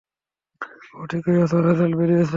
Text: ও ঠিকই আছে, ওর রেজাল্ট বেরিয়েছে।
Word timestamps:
ও 0.93 1.01
ঠিকই 1.09 1.37
আছে, 1.43 1.55
ওর 1.57 1.63
রেজাল্ট 1.67 1.93
বেরিয়েছে। 1.97 2.29